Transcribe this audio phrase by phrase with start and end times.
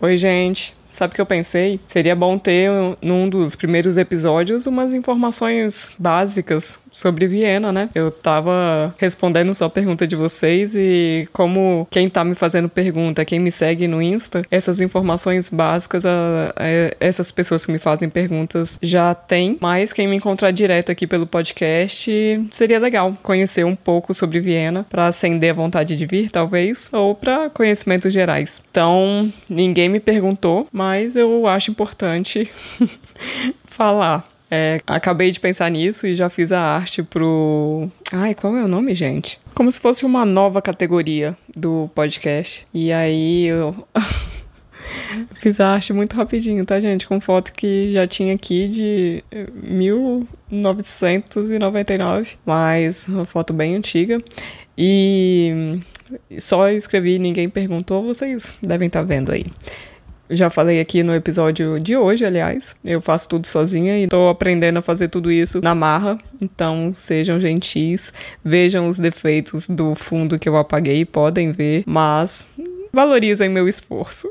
[0.00, 0.77] Oi, gente.
[0.88, 1.80] Sabe o que eu pensei?
[1.86, 2.70] Seria bom ter,
[3.02, 7.90] num dos primeiros episódios, umas informações básicas sobre Viena, né?
[7.94, 13.24] Eu tava respondendo só a pergunta de vocês e como quem tá me fazendo pergunta,
[13.24, 16.64] quem me segue no Insta, essas informações básicas, a, a,
[16.98, 21.26] essas pessoas que me fazem perguntas já tem, mas quem me encontrar direto aqui pelo
[21.26, 22.10] podcast,
[22.50, 27.14] seria legal conhecer um pouco sobre Viena para acender a vontade de vir, talvez, ou
[27.14, 28.62] para conhecimentos gerais.
[28.70, 32.48] Então, ninguém me perguntou, mas eu acho importante
[33.66, 34.28] falar.
[34.48, 37.90] É, acabei de pensar nisso e já fiz a arte pro.
[38.12, 39.40] Ai, qual é o nome, gente?
[39.56, 42.64] Como se fosse uma nova categoria do podcast.
[42.72, 43.74] E aí eu.
[45.34, 47.06] Fiz a arte muito rapidinho, tá, gente?
[47.06, 49.22] Com foto que já tinha aqui de
[49.54, 54.18] 1999, mas uma foto bem antiga.
[54.78, 55.78] E
[56.38, 59.44] só escrevi, ninguém perguntou, vocês devem estar tá vendo aí.
[60.30, 62.76] Já falei aqui no episódio de hoje, aliás.
[62.84, 66.18] Eu faço tudo sozinha e tô aprendendo a fazer tudo isso na marra.
[66.40, 68.12] Então, sejam gentis,
[68.44, 72.46] vejam os defeitos do fundo que eu apaguei, podem ver, mas
[72.92, 74.30] valorizem meu esforço.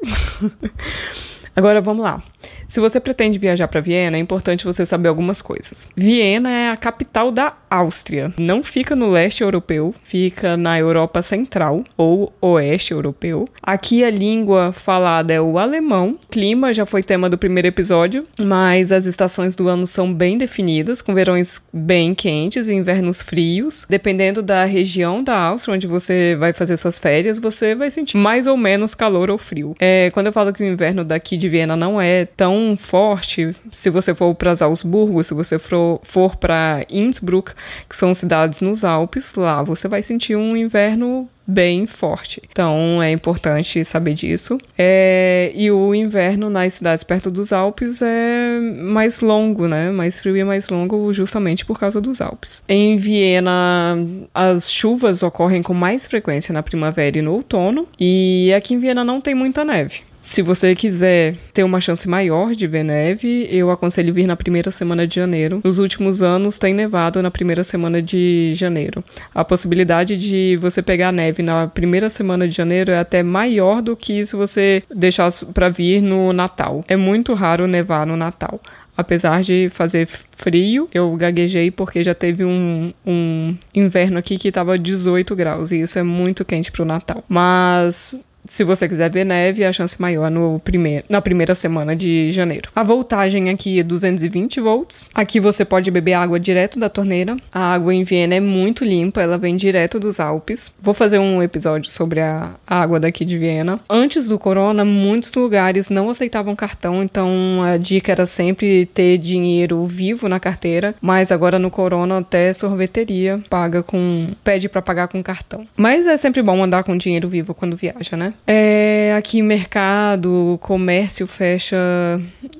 [1.55, 2.21] Agora vamos lá.
[2.67, 5.87] Se você pretende viajar para Viena, é importante você saber algumas coisas.
[5.95, 8.33] Viena é a capital da Áustria.
[8.37, 13.47] Não fica no leste europeu, fica na Europa Central ou oeste europeu.
[13.61, 16.17] Aqui a língua falada é o alemão.
[16.29, 21.01] Clima já foi tema do primeiro episódio, mas as estações do ano são bem definidas,
[21.01, 23.85] com verões bem quentes e invernos frios.
[23.89, 28.47] Dependendo da região da Áustria onde você vai fazer suas férias, você vai sentir mais
[28.47, 29.75] ou menos calor ou frio.
[29.79, 33.89] É, quando eu falo que o inverno daqui de Viena não é tão forte se
[33.89, 37.51] você for para Salzburgo, se você for, for para Innsbruck,
[37.89, 42.41] que são cidades nos Alpes, lá você vai sentir um inverno bem forte.
[42.51, 44.57] Então é importante saber disso.
[44.77, 49.89] É, e o inverno nas cidades perto dos Alpes é mais longo, né?
[49.89, 52.61] Mais frio e mais longo, justamente por causa dos Alpes.
[52.67, 53.97] Em Viena,
[54.33, 57.87] as chuvas ocorrem com mais frequência na primavera e no outono.
[57.97, 60.01] E aqui em Viena não tem muita neve.
[60.27, 64.71] Se você quiser ter uma chance maior de ver neve, eu aconselho vir na primeira
[64.71, 65.61] semana de janeiro.
[65.63, 69.01] Nos últimos anos tem nevado na primeira semana de janeiro.
[69.33, 73.95] A possibilidade de você pegar neve na primeira semana de janeiro é até maior do
[73.95, 76.83] que se você deixar para vir no Natal.
[76.89, 78.59] É muito raro nevar no Natal
[78.97, 84.77] apesar de fazer frio, eu gaguejei porque já teve um, um inverno aqui que estava
[84.77, 87.23] 18 graus e isso é muito quente para o Natal.
[87.29, 92.31] Mas se você quiser ver neve, a chance maior no primeir, na primeira semana de
[92.31, 92.69] janeiro.
[92.75, 95.05] A voltagem aqui é 220 volts.
[95.13, 97.37] Aqui você pode beber água direto da torneira.
[97.51, 100.71] A água em Viena é muito limpa, ela vem direto dos Alpes.
[100.79, 103.79] Vou fazer um episódio sobre a água daqui de Viena.
[103.89, 109.85] Antes do corona, muitos lugares não aceitavam cartão, então a dica era sempre ter dinheiro
[109.85, 115.21] vivo na carteira, mas agora no corona até sorveteria paga com pede para pagar com
[115.21, 115.67] cartão.
[115.75, 118.33] Mas é sempre bom andar com dinheiro vivo quando viaja, né?
[118.45, 121.77] É, aqui mercado, comércio fecha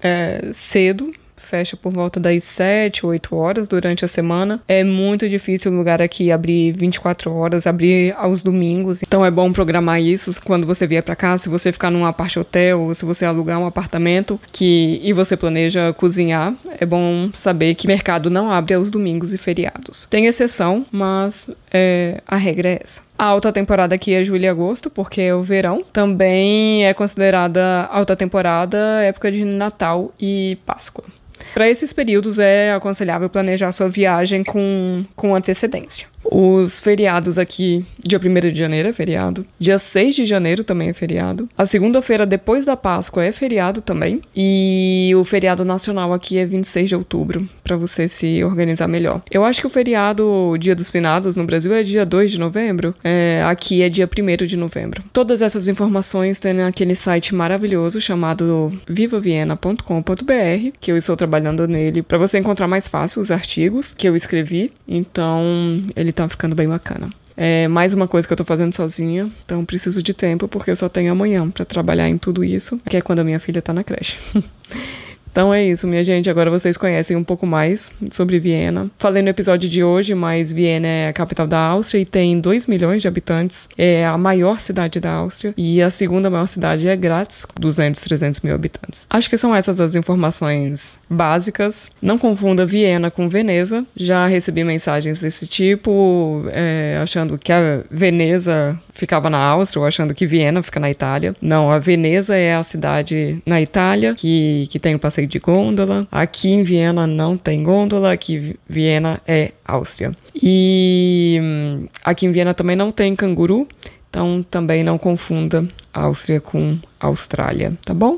[0.02, 1.14] é, cedo,
[1.48, 4.62] fecha por volta das 7, 8 horas durante a semana.
[4.68, 9.02] É muito difícil o lugar aqui abrir 24 horas, abrir aos domingos.
[9.02, 12.36] Então é bom programar isso quando você vier para cá, se você ficar num apart
[12.36, 17.88] hotel, se você alugar um apartamento que e você planeja cozinhar, é bom saber que
[17.88, 20.06] mercado não abre aos domingos e feriados.
[20.10, 23.07] Tem exceção, mas é, a regra é essa.
[23.20, 25.84] A alta temporada aqui é julho e agosto, porque é o verão.
[25.92, 31.06] Também é considerada alta temporada época de Natal e Páscoa.
[31.54, 36.08] Para esses períodos é aconselhável planejar sua viagem com, com antecedência.
[36.32, 40.94] Os feriados aqui, dia 1 de janeiro é feriado, dia 6 de janeiro também é
[40.94, 46.46] feriado, a segunda-feira depois da Páscoa é feriado também, e o feriado nacional aqui é
[46.46, 49.22] 26 de outubro, para você se organizar melhor.
[49.32, 52.94] Eu acho que o feriado Dia dos Finados no Brasil é dia 2 de novembro,
[53.04, 55.04] é, aqui é dia 1 de novembro.
[55.14, 62.18] Todas essas informações tem naquele site maravilhoso chamado vivaviena.com.br, que eu estou trabalhando nele para
[62.18, 67.10] você encontrar mais fácil os artigos que eu escrevi, então ele tá ficando bem bacana.
[67.36, 70.76] É mais uma coisa que eu tô fazendo sozinha, então preciso de tempo porque eu
[70.76, 73.72] só tenho amanhã para trabalhar em tudo isso, que é quando a minha filha tá
[73.72, 74.18] na creche.
[75.38, 76.32] Então é isso, minha gente.
[76.32, 78.90] Agora vocês conhecem um pouco mais sobre Viena.
[78.98, 82.66] Falei no episódio de hoje, mas Viena é a capital da Áustria e tem 2
[82.66, 83.70] milhões de habitantes.
[83.78, 85.54] É a maior cidade da Áustria.
[85.56, 89.06] E a segunda maior cidade é Graz, com 200, 300 mil habitantes.
[89.08, 91.88] Acho que são essas as informações básicas.
[92.02, 93.86] Não confunda Viena com Veneza.
[93.96, 100.14] Já recebi mensagens desse tipo, é, achando que a Veneza ficava na Áustria, ou achando
[100.14, 101.36] que Viena fica na Itália.
[101.42, 106.08] Não, a Veneza é a cidade na Itália que, que tem o passeio de gôndola.
[106.12, 110.12] Aqui em Viena não tem gôndola, aqui Viena é Áustria.
[110.36, 113.68] E hum, aqui em Viena também não tem canguru.
[114.10, 118.18] Então também não confunda Áustria com Austrália, tá bom?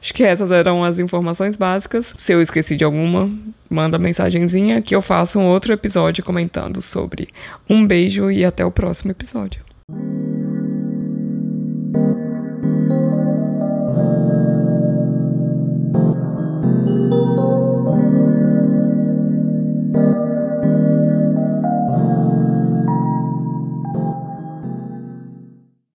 [0.00, 2.14] Acho que essas eram as informações básicas.
[2.16, 3.30] Se eu esqueci de alguma,
[3.68, 7.28] manda mensagenzinha que eu faço um outro episódio comentando sobre.
[7.68, 9.65] Um beijo e até o próximo episódio.